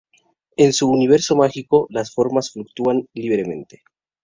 En 0.57 0.73
su 0.73 0.87
universo 0.89 1.35
mágico 1.35 1.85
las 1.91 2.11
formas 2.11 2.49
fluctúan 2.49 3.05
libremente. 3.13 3.83